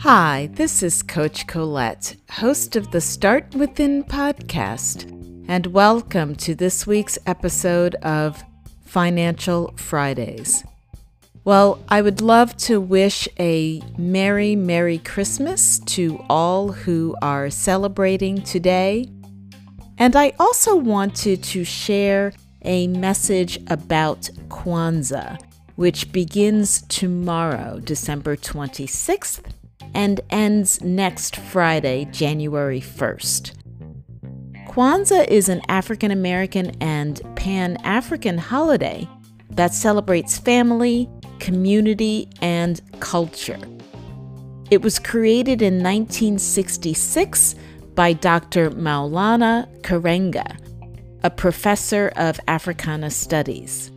Hi, 0.00 0.50
this 0.52 0.82
is 0.82 1.02
Coach 1.02 1.46
Colette, 1.46 2.16
host 2.30 2.76
of 2.76 2.90
the 2.90 3.00
Start 3.00 3.54
Within 3.54 4.04
podcast, 4.04 5.10
and 5.48 5.66
welcome 5.68 6.36
to 6.36 6.54
this 6.54 6.86
week's 6.86 7.18
episode 7.26 7.94
of 7.96 8.44
Financial 8.84 9.72
Fridays. 9.76 10.64
Well, 11.44 11.82
I 11.88 12.02
would 12.02 12.20
love 12.20 12.56
to 12.58 12.80
wish 12.80 13.26
a 13.38 13.80
Merry, 13.96 14.54
Merry 14.54 14.98
Christmas 14.98 15.78
to 15.80 16.22
all 16.28 16.72
who 16.72 17.16
are 17.22 17.48
celebrating 17.48 18.42
today. 18.42 19.08
And 19.96 20.14
I 20.14 20.34
also 20.38 20.76
wanted 20.76 21.42
to 21.44 21.64
share 21.64 22.32
a 22.62 22.88
message 22.88 23.58
about 23.68 24.28
Kwanzaa, 24.48 25.38
which 25.76 26.10
begins 26.12 26.82
tomorrow, 26.88 27.78
December 27.78 28.36
26th, 28.36 29.40
and 29.94 30.20
ends 30.30 30.80
next 30.82 31.36
Friday, 31.36 32.06
January 32.06 32.80
1st. 32.80 33.52
Kwanzaa 34.68 35.26
is 35.28 35.48
an 35.48 35.62
African 35.68 36.10
American 36.10 36.70
and 36.82 37.22
Pan 37.36 37.76
African 37.84 38.36
holiday 38.36 39.08
that 39.50 39.72
celebrates 39.72 40.38
family, 40.38 41.08
community, 41.38 42.28
and 42.42 42.80
culture. 43.00 43.58
It 44.70 44.82
was 44.82 44.98
created 44.98 45.62
in 45.62 45.82
1966 45.82 47.54
by 47.94 48.12
Dr. 48.12 48.70
Maulana 48.72 49.66
Karenga, 49.80 50.58
a 51.22 51.30
professor 51.30 52.12
of 52.16 52.38
Africana 52.48 53.10
Studies. 53.10 53.90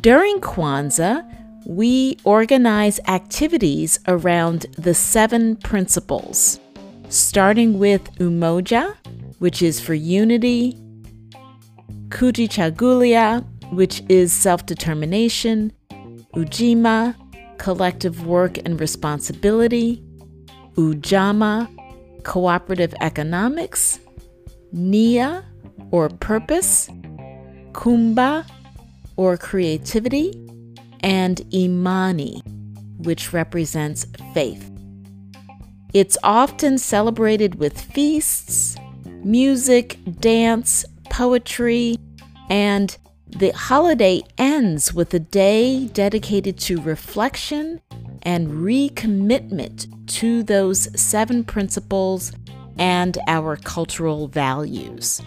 During 0.00 0.40
Kwanzaa, 0.40 1.28
we 1.66 2.16
organize 2.24 2.98
activities 3.08 3.98
around 4.08 4.66
the 4.78 4.94
seven 4.94 5.56
principles, 5.56 6.60
starting 7.08 7.78
with 7.78 8.02
Umoja, 8.18 8.96
which 9.38 9.60
is 9.62 9.80
for 9.80 9.94
unity, 9.94 10.78
Kujichagulia, 12.08 13.44
which 13.72 14.02
is 14.08 14.32
self 14.32 14.66
determination, 14.66 15.72
Ujima, 16.34 17.14
collective 17.58 18.26
work 18.26 18.58
and 18.64 18.80
responsibility, 18.80 20.02
Ujamaa, 20.74 21.68
cooperative 22.24 22.94
economics, 23.00 23.98
Nia, 24.72 25.44
or 25.90 26.08
purpose, 26.08 26.88
Kuumba, 27.72 28.46
or 29.16 29.36
creativity, 29.36 30.32
and 31.00 31.40
Imani, 31.54 32.42
which 32.98 33.32
represents 33.32 34.06
faith. 34.34 34.70
It's 35.92 36.16
often 36.22 36.78
celebrated 36.78 37.56
with 37.56 37.78
feasts, 37.78 38.76
music, 39.24 39.98
dance, 40.20 40.84
poetry, 41.10 41.96
and 42.48 42.96
the 43.28 43.50
holiday 43.50 44.22
ends 44.38 44.92
with 44.92 45.12
a 45.14 45.18
day 45.18 45.86
dedicated 45.88 46.58
to 46.60 46.80
reflection 46.82 47.80
and 48.22 48.48
recommitment 48.48 49.86
to 50.06 50.42
those 50.42 50.88
seven 51.00 51.44
principles 51.44 52.32
and 52.78 53.18
our 53.26 53.56
cultural 53.56 54.28
values. 54.28 55.20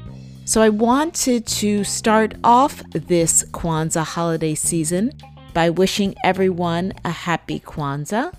So, 0.48 0.62
I 0.62 0.70
wanted 0.70 1.48
to 1.48 1.84
start 1.84 2.36
off 2.44 2.84
this 2.92 3.44
Kwanzaa 3.46 4.06
holiday 4.06 4.54
season 4.54 5.12
by 5.56 5.72
wishing 5.72 6.14
everyone 6.24 6.94
a 7.04 7.10
happy 7.10 7.60
Kwanzaa. 7.60 8.32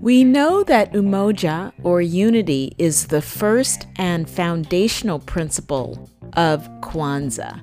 We 0.00 0.24
know 0.24 0.64
that 0.64 0.92
Umoja, 0.92 1.72
or 1.84 2.02
unity, 2.02 2.74
is 2.76 3.06
the 3.06 3.22
first 3.22 3.86
and 3.96 4.28
foundational 4.28 5.20
principle 5.20 6.10
of 6.32 6.68
Kwanzaa. 6.80 7.60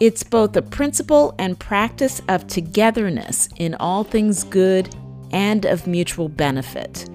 It's 0.00 0.22
both 0.22 0.56
a 0.56 0.62
principle 0.62 1.34
and 1.38 1.60
practice 1.60 2.22
of 2.28 2.46
togetherness 2.46 3.50
in 3.56 3.74
all 3.74 4.04
things 4.04 4.44
good 4.44 4.88
and 5.32 5.66
of 5.66 5.86
mutual 5.86 6.30
benefit. 6.30 7.10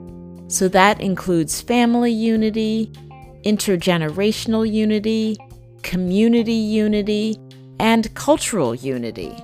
So 0.48 0.68
that 0.68 1.02
includes 1.02 1.60
family 1.60 2.12
unity, 2.12 2.94
intergenerational 3.44 4.70
unity, 4.72 5.38
community 5.82 6.54
unity, 6.54 7.38
and 7.80 8.14
cultural 8.16 8.74
unity. 8.76 9.36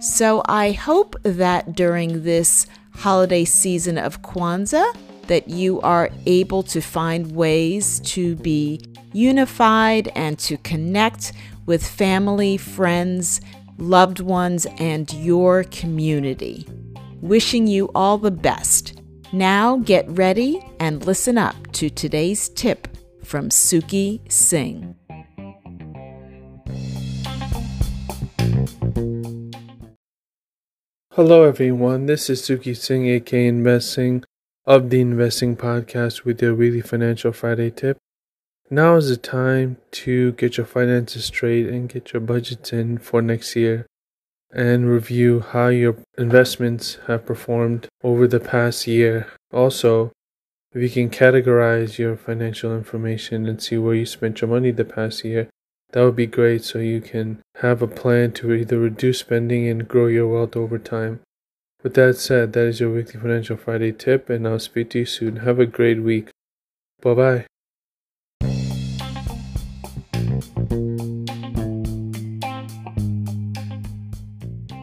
So 0.00 0.42
I 0.46 0.72
hope 0.72 1.16
that 1.22 1.74
during 1.74 2.24
this 2.24 2.66
holiday 2.94 3.44
season 3.44 3.98
of 3.98 4.22
Kwanzaa 4.22 4.96
that 5.26 5.48
you 5.48 5.80
are 5.80 6.10
able 6.26 6.62
to 6.62 6.80
find 6.80 7.32
ways 7.32 8.00
to 8.00 8.36
be 8.36 8.80
unified 9.12 10.08
and 10.14 10.38
to 10.40 10.56
connect 10.58 11.32
with 11.66 11.86
family, 11.86 12.56
friends, 12.56 13.40
loved 13.78 14.20
ones, 14.20 14.66
and 14.78 15.12
your 15.14 15.64
community. 15.64 16.66
Wishing 17.20 17.66
you 17.66 17.90
all 17.94 18.18
the 18.18 18.30
best. 18.30 19.00
Now 19.32 19.78
get 19.78 20.06
ready 20.08 20.64
and 20.78 21.04
listen 21.06 21.38
up 21.38 21.72
to 21.72 21.88
today's 21.88 22.50
tip 22.50 22.86
from 23.24 23.48
Suki 23.48 24.20
Singh. 24.30 24.94
Hello, 31.12 31.44
everyone. 31.44 32.06
This 32.06 32.28
is 32.28 32.42
Suki 32.42 32.76
Singh, 32.76 33.06
aka 33.06 33.46
Investing 33.46 34.24
of 34.66 34.90
the 34.90 35.00
Investing 35.00 35.56
Podcast, 35.56 36.24
with 36.24 36.42
your 36.42 36.54
weekly 36.54 36.80
financial 36.80 37.32
Friday 37.32 37.70
tip. 37.70 37.98
Now 38.70 38.96
is 38.96 39.08
the 39.08 39.16
time 39.16 39.76
to 39.92 40.32
get 40.32 40.56
your 40.56 40.66
finances 40.66 41.26
straight 41.26 41.68
and 41.68 41.88
get 41.88 42.12
your 42.12 42.20
budgets 42.20 42.72
in 42.72 42.98
for 42.98 43.22
next 43.22 43.54
year 43.54 43.86
and 44.54 44.88
review 44.88 45.40
how 45.40 45.68
your 45.68 45.96
investments 46.16 46.98
have 47.06 47.26
performed 47.26 47.88
over 48.02 48.26
the 48.26 48.40
past 48.40 48.86
year. 48.86 49.26
Also, 49.52 50.12
if 50.74 50.82
you 50.82 50.90
can 50.90 51.08
categorize 51.08 51.98
your 51.98 52.16
financial 52.16 52.76
information 52.76 53.46
and 53.46 53.62
see 53.62 53.78
where 53.78 53.94
you 53.94 54.04
spent 54.04 54.40
your 54.40 54.50
money 54.50 54.72
the 54.72 54.84
past 54.84 55.24
year, 55.24 55.48
that 55.92 56.02
would 56.02 56.16
be 56.16 56.26
great 56.26 56.64
so 56.64 56.80
you 56.80 57.00
can 57.00 57.40
have 57.56 57.80
a 57.80 57.86
plan 57.86 58.32
to 58.32 58.52
either 58.52 58.80
reduce 58.80 59.20
spending 59.20 59.68
and 59.68 59.86
grow 59.86 60.08
your 60.08 60.26
wealth 60.26 60.56
over 60.56 60.78
time. 60.78 61.20
With 61.84 61.94
that 61.94 62.16
said, 62.16 62.54
that 62.54 62.66
is 62.66 62.80
your 62.80 62.92
weekly 62.92 63.20
Financial 63.20 63.56
Friday 63.56 63.92
tip, 63.92 64.28
and 64.28 64.48
I'll 64.48 64.58
speak 64.58 64.90
to 64.90 65.00
you 65.00 65.06
soon. 65.06 65.36
Have 65.36 65.60
a 65.60 65.66
great 65.66 66.02
week. 66.02 66.30
Bye 67.00 67.14
bye. 67.14 67.46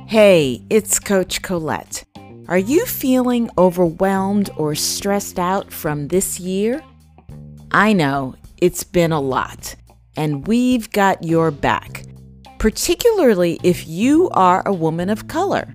Hey, 0.07 0.62
it's 0.69 1.00
Coach 1.00 1.41
Colette. 1.41 2.03
Are 2.51 2.57
you 2.57 2.85
feeling 2.85 3.50
overwhelmed 3.57 4.50
or 4.57 4.75
stressed 4.75 5.39
out 5.39 5.72
from 5.72 6.09
this 6.09 6.38
year? 6.38 6.84
I 7.72 7.94
know 7.94 8.35
it's 8.57 8.84
been 8.84 9.13
a 9.13 9.22
lot 9.22 9.78
and 10.17 10.45
we've 10.45 10.91
got 10.91 11.23
your 11.23 11.50
back, 11.50 12.03
particularly 12.59 13.57
if 13.63 13.88
you 13.88 14.29
are 14.31 14.63
a 14.66 14.73
woman 14.73 15.09
of 15.09 15.29
color. 15.29 15.73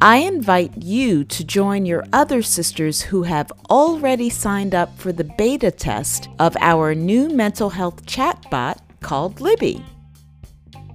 I 0.00 0.16
invite 0.16 0.82
you 0.82 1.22
to 1.26 1.44
join 1.44 1.86
your 1.86 2.02
other 2.12 2.42
sisters 2.42 3.00
who 3.00 3.22
have 3.22 3.52
already 3.70 4.30
signed 4.30 4.74
up 4.74 4.98
for 4.98 5.12
the 5.12 5.30
beta 5.38 5.70
test 5.70 6.28
of 6.40 6.56
our 6.58 6.96
new 6.96 7.28
mental 7.28 7.70
health 7.70 8.04
chatbot 8.04 8.78
called 9.00 9.40
Libby. 9.40 9.80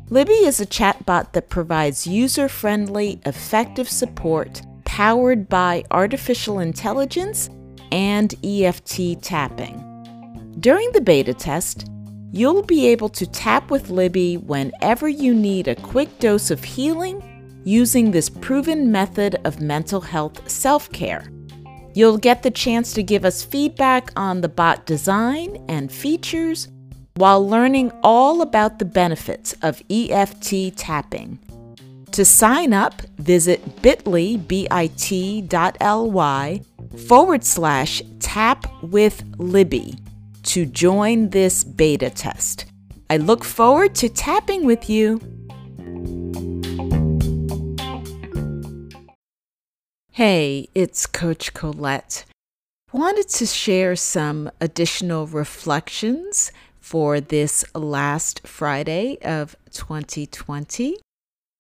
Libby 0.10 0.34
is 0.34 0.60
a 0.60 0.66
chatbot 0.66 1.32
that 1.32 1.48
provides 1.48 2.06
user 2.06 2.50
friendly, 2.50 3.22
effective 3.26 3.88
support 3.88 4.62
powered 4.90 5.48
by 5.48 5.84
artificial 5.92 6.58
intelligence 6.58 7.50
and 7.92 8.34
EFT 8.44 9.22
tapping. 9.22 9.86
During 10.60 10.92
the 10.94 11.02
beta 11.02 11.34
test, 11.34 11.88
You'll 12.32 12.62
be 12.62 12.88
able 12.88 13.10
to 13.10 13.26
tap 13.26 13.72
with 13.72 13.90
Libby 13.90 14.38
whenever 14.38 15.10
you 15.10 15.34
need 15.34 15.68
a 15.68 15.76
quick 15.76 16.20
dose 16.20 16.52
of 16.52 16.64
healing 16.64 17.24
using 17.66 18.12
this 18.12 18.30
proven 18.30 18.92
method 18.92 19.40
of 19.46 19.62
mental 19.62 20.02
health 20.02 20.48
self 20.48 20.92
care. 20.92 21.32
You'll 21.96 22.20
get 22.20 22.44
the 22.44 22.52
chance 22.52 22.94
to 22.94 23.02
give 23.02 23.26
us 23.26 23.44
feedback 23.44 24.12
on 24.16 24.42
the 24.42 24.48
bot 24.48 24.86
design 24.86 25.66
and 25.68 25.92
features 25.92 26.68
while 27.16 27.46
learning 27.46 27.92
all 28.04 28.44
about 28.44 28.78
the 28.78 28.86
benefits 28.86 29.56
of 29.64 29.82
EFT 29.90 30.78
tapping. 30.78 31.40
To 32.12 32.26
sign 32.26 32.74
up, 32.74 33.02
visit 33.18 33.82
bit.ly, 33.82 34.38
bit.ly 34.38 35.50
forward 37.08 37.44
slash 37.44 38.02
tap 38.20 38.84
with 38.84 39.24
Libby 39.38 39.96
to 40.44 40.66
join 40.66 41.30
this 41.30 41.64
beta 41.64 42.10
test. 42.10 42.66
I 43.10 43.18
look 43.18 43.44
forward 43.44 43.96
to 43.96 44.10
tapping 44.10 44.66
with 44.66 44.90
you. 44.90 45.20
Hey, 50.12 50.68
it's 50.76 51.06
Coach 51.06 51.54
Colette. 51.54 52.26
Wanted 52.92 53.30
to 53.30 53.46
share 53.46 53.96
some 53.96 54.52
additional 54.60 55.28
reflections 55.28 56.52
for 56.82 57.22
this 57.22 57.64
last 57.76 58.46
Friday 58.48 59.18
of 59.22 59.56
2020. 59.72 60.98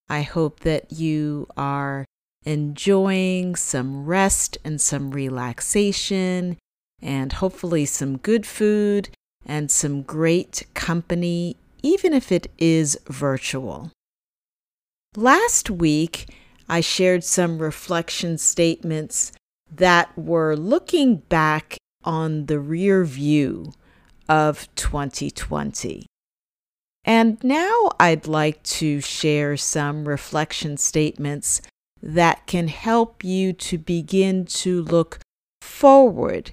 I 0.10 0.22
hope 0.22 0.62
that 0.62 0.92
you 0.92 1.48
are 1.56 2.06
enjoying 2.46 3.56
some 3.56 4.06
rest 4.06 4.58
and 4.64 4.80
some 4.82 5.12
relaxation, 5.12 6.58
and 7.02 7.34
hopefully 7.34 7.86
some 7.86 8.18
good 8.18 8.46
food 8.46 9.10
and 9.46 9.70
some 9.70 10.02
great 10.02 10.66
company, 10.74 11.58
even 11.84 12.14
if 12.14 12.32
it 12.32 12.52
is 12.58 13.00
virtual. 13.08 13.92
Last 15.16 15.70
week, 15.70 16.28
I 16.68 16.82
shared 16.82 17.24
some 17.24 17.60
reflection 17.60 18.38
statements 18.38 19.32
that 19.72 20.16
were 20.18 20.56
looking 20.56 21.18
back 21.18 21.78
on 22.04 22.46
the 22.46 22.60
rear 22.60 23.04
view 23.06 23.74
of 24.28 24.68
2020. 24.76 26.06
And 27.10 27.44
now 27.44 27.90
I'd 28.00 28.28
like 28.28 28.62
to 28.78 29.02
share 29.02 29.58
some 29.58 30.08
reflection 30.08 30.78
statements 30.78 31.60
that 32.04 32.46
can 32.46 32.68
help 32.68 33.24
you 33.24 33.52
to 33.52 33.80
begin 33.80 34.46
to 34.46 34.84
look 34.84 35.18
forward 35.60 36.52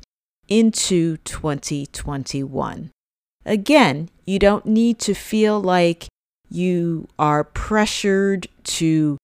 into 0.49 1.19
2021. 1.19 2.91
Again, 3.45 4.09
you 4.25 4.39
don't 4.39 4.65
need 4.65 4.99
to 5.01 5.13
feel 5.13 5.61
like 5.61 6.07
you 6.49 7.07
are 7.19 7.45
pressured 7.45 8.49
to 8.65 9.19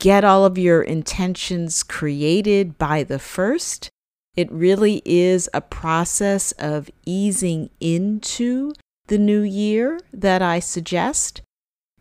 get 0.00 0.24
all 0.24 0.46
of 0.46 0.56
your 0.56 0.82
intentions 0.82 1.82
created 1.82 2.78
by 2.78 3.02
the 3.02 3.18
first. 3.18 3.90
It 4.36 4.50
really 4.50 5.02
is 5.04 5.50
a 5.52 5.60
process 5.60 6.52
of 6.52 6.88
easing 7.04 7.68
into 7.78 8.72
the 9.08 9.18
new 9.18 9.42
year 9.42 10.00
that 10.12 10.40
I 10.40 10.60
suggest. 10.60 11.42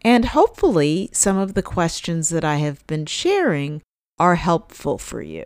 And 0.01 0.25
hopefully, 0.25 1.09
some 1.12 1.38
of 1.38 1.54
the 1.54 1.63
questions 1.63 2.30
that 2.30 2.45
I 2.45 2.57
have 2.57 2.86
been 2.88 3.06
sharing 3.06 3.81
are 4.19 4.36
helpful 4.36 4.98
for 4.98 5.21
you. 5.21 5.45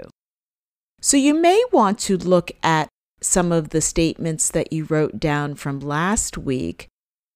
So, 1.00 1.18
you 1.18 1.34
may 1.34 1.64
want 1.72 1.98
to 2.00 2.18
look 2.18 2.52
at 2.62 2.90
some 3.22 3.52
of 3.52 3.70
the 3.70 3.82
statements 3.82 4.50
that 4.50 4.74
you 4.74 4.86
wrote 4.86 5.20
down 5.20 5.56
from 5.56 5.80
last 5.80 6.38
week 6.38 6.88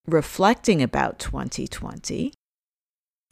reflecting 0.08 0.82
about 0.82 1.20
2020. 1.20 2.34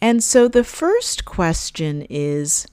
And 0.01 0.23
so 0.23 0.47
the 0.47 0.63
first 0.63 1.25
question 1.25 2.05
is 2.09 2.67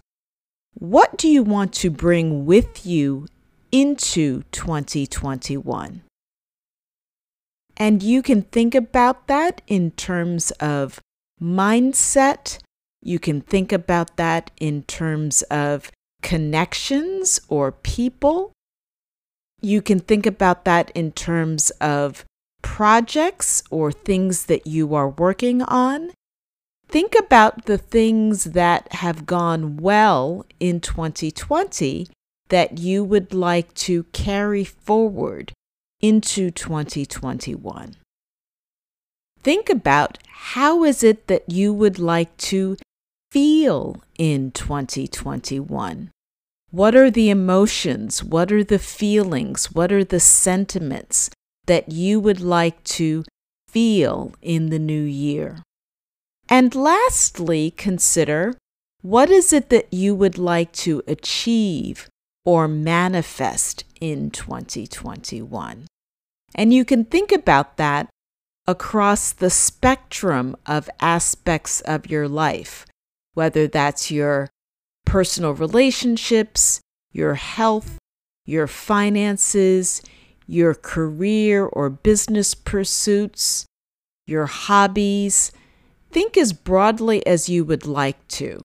What 0.74 1.16
do 1.16 1.28
you 1.28 1.42
want 1.42 1.72
to 1.74 1.90
bring 1.90 2.46
with 2.46 2.84
you 2.86 3.26
into 3.70 4.42
2021? 4.52 6.02
And 7.80 8.02
you 8.02 8.20
can 8.20 8.42
think 8.42 8.74
about 8.74 9.26
that 9.28 9.62
in 9.66 9.92
terms 9.92 10.50
of 10.60 11.00
mindset. 11.42 12.58
You 13.00 13.18
can 13.18 13.40
think 13.40 13.72
about 13.72 14.18
that 14.18 14.50
in 14.60 14.82
terms 14.82 15.40
of 15.44 15.90
connections 16.20 17.40
or 17.48 17.72
people. 17.72 18.52
You 19.62 19.80
can 19.80 19.98
think 19.98 20.26
about 20.26 20.66
that 20.66 20.90
in 20.94 21.12
terms 21.12 21.70
of 21.80 22.26
projects 22.60 23.62
or 23.70 23.90
things 23.90 24.44
that 24.44 24.66
you 24.66 24.94
are 24.94 25.08
working 25.08 25.62
on. 25.62 26.10
Think 26.86 27.14
about 27.18 27.64
the 27.64 27.78
things 27.78 28.44
that 28.44 28.92
have 28.92 29.24
gone 29.24 29.78
well 29.78 30.44
in 30.58 30.80
2020 30.80 32.08
that 32.50 32.76
you 32.76 33.02
would 33.04 33.32
like 33.32 33.72
to 33.74 34.02
carry 34.12 34.64
forward 34.64 35.54
into 36.00 36.50
2021. 36.50 37.96
Think 39.42 39.70
about 39.70 40.18
how 40.28 40.84
is 40.84 41.02
it 41.02 41.26
that 41.28 41.48
you 41.48 41.72
would 41.72 41.98
like 41.98 42.36
to 42.36 42.76
feel 43.30 44.02
in 44.18 44.50
2021? 44.50 46.10
What 46.70 46.94
are 46.94 47.10
the 47.10 47.30
emotions? 47.30 48.22
What 48.22 48.52
are 48.52 48.64
the 48.64 48.78
feelings? 48.78 49.72
What 49.72 49.90
are 49.92 50.04
the 50.04 50.20
sentiments 50.20 51.30
that 51.66 51.90
you 51.90 52.20
would 52.20 52.40
like 52.40 52.84
to 52.84 53.24
feel 53.68 54.34
in 54.42 54.70
the 54.70 54.78
new 54.78 55.02
year? 55.02 55.62
And 56.48 56.74
lastly, 56.74 57.70
consider 57.70 58.54
what 59.02 59.30
is 59.30 59.52
it 59.52 59.70
that 59.70 59.92
you 59.92 60.14
would 60.14 60.36
like 60.36 60.72
to 60.72 61.02
achieve 61.06 62.09
or 62.44 62.68
manifest 62.68 63.84
in 64.00 64.30
2021? 64.30 65.86
And 66.54 66.74
you 66.74 66.84
can 66.84 67.04
think 67.04 67.32
about 67.32 67.76
that 67.76 68.08
across 68.66 69.32
the 69.32 69.50
spectrum 69.50 70.56
of 70.66 70.90
aspects 71.00 71.80
of 71.82 72.10
your 72.10 72.28
life, 72.28 72.86
whether 73.34 73.66
that's 73.66 74.10
your 74.10 74.48
personal 75.06 75.52
relationships, 75.52 76.80
your 77.12 77.34
health, 77.34 77.98
your 78.46 78.66
finances, 78.66 80.02
your 80.46 80.74
career 80.74 81.64
or 81.64 81.88
business 81.88 82.54
pursuits, 82.54 83.66
your 84.26 84.46
hobbies. 84.46 85.52
Think 86.10 86.36
as 86.36 86.52
broadly 86.52 87.24
as 87.26 87.48
you 87.48 87.64
would 87.64 87.86
like 87.86 88.26
to. 88.28 88.60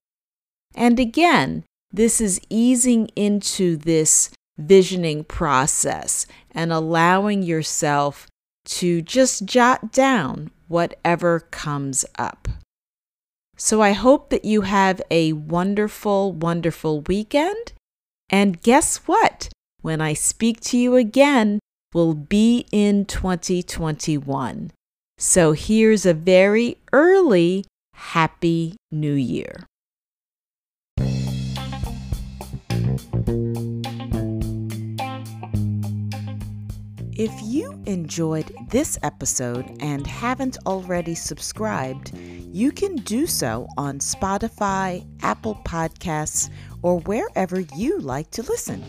And 0.74 0.98
again, 0.98 1.64
this 1.96 2.20
is 2.20 2.40
easing 2.50 3.08
into 3.16 3.76
this 3.76 4.30
visioning 4.58 5.24
process 5.24 6.26
and 6.50 6.72
allowing 6.72 7.42
yourself 7.42 8.26
to 8.66 9.00
just 9.00 9.44
jot 9.46 9.92
down 9.92 10.50
whatever 10.68 11.40
comes 11.40 12.04
up. 12.18 12.48
So 13.56 13.80
I 13.80 13.92
hope 13.92 14.28
that 14.28 14.44
you 14.44 14.62
have 14.62 15.00
a 15.10 15.32
wonderful, 15.32 16.32
wonderful 16.32 17.00
weekend. 17.02 17.72
And 18.28 18.60
guess 18.60 18.98
what? 19.08 19.48
When 19.80 20.00
I 20.00 20.12
speak 20.12 20.60
to 20.62 20.78
you 20.78 20.96
again, 20.96 21.60
will 21.94 22.14
be 22.14 22.66
in 22.72 23.06
2021. 23.06 24.70
So 25.16 25.52
here's 25.52 26.04
a 26.04 26.12
very 26.12 26.76
early 26.92 27.64
Happy 27.94 28.76
New 28.90 29.14
Year. 29.14 29.64
If 37.18 37.32
you 37.42 37.82
enjoyed 37.86 38.52
this 38.68 38.98
episode 39.02 39.78
and 39.80 40.06
haven't 40.06 40.58
already 40.66 41.14
subscribed, 41.14 42.12
you 42.16 42.70
can 42.70 42.96
do 42.96 43.26
so 43.26 43.66
on 43.78 44.00
Spotify, 44.00 45.06
Apple 45.22 45.60
Podcasts, 45.64 46.50
or 46.82 47.00
wherever 47.00 47.60
you 47.60 47.98
like 48.00 48.30
to 48.32 48.42
listen. 48.42 48.84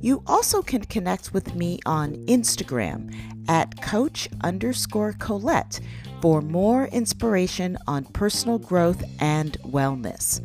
You 0.00 0.22
also 0.28 0.62
can 0.62 0.84
connect 0.84 1.34
with 1.34 1.56
me 1.56 1.80
on 1.86 2.14
Instagram 2.26 3.12
at 3.48 3.82
coach 3.82 4.28
underscore 4.42 5.14
Colette 5.14 5.80
for 6.22 6.40
more 6.40 6.86
inspiration 6.86 7.76
on 7.88 8.04
personal 8.04 8.58
growth 8.58 9.02
and 9.18 9.58
wellness. 9.62 10.40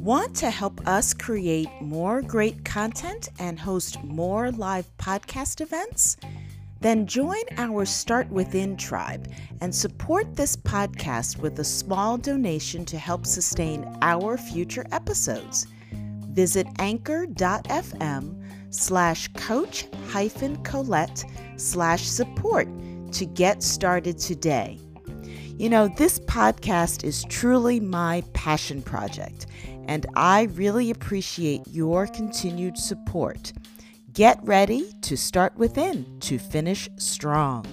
Want 0.00 0.34
to 0.36 0.48
help 0.48 0.88
us 0.88 1.12
create 1.12 1.68
more 1.82 2.22
great 2.22 2.64
content 2.64 3.28
and 3.38 3.60
host 3.60 4.02
more 4.02 4.50
live 4.50 4.90
podcast 4.96 5.60
events? 5.60 6.16
Then 6.80 7.06
join 7.06 7.42
our 7.58 7.84
Start 7.84 8.26
Within 8.30 8.78
tribe 8.78 9.30
and 9.60 9.74
support 9.74 10.34
this 10.34 10.56
podcast 10.56 11.36
with 11.36 11.58
a 11.58 11.64
small 11.64 12.16
donation 12.16 12.86
to 12.86 12.96
help 12.96 13.26
sustain 13.26 13.84
our 14.00 14.38
future 14.38 14.86
episodes. 14.90 15.66
Visit 16.30 16.66
anchor.fm 16.78 18.42
slash 18.70 19.28
coach 19.34 19.86
hyphen 20.08 20.56
Colette 20.62 21.26
slash 21.58 22.08
support 22.08 22.66
to 23.12 23.26
get 23.26 23.62
started 23.62 24.16
today. 24.16 24.78
You 25.58 25.68
know, 25.68 25.88
this 25.88 26.20
podcast 26.20 27.04
is 27.04 27.22
truly 27.24 27.80
my 27.80 28.22
passion 28.32 28.80
project 28.80 29.44
and 29.90 30.06
I 30.14 30.42
really 30.54 30.92
appreciate 30.92 31.62
your 31.66 32.06
continued 32.06 32.78
support. 32.78 33.52
Get 34.12 34.38
ready 34.44 34.92
to 35.00 35.16
start 35.16 35.56
within 35.56 36.20
to 36.20 36.38
finish 36.38 36.88
strong. 36.96 37.66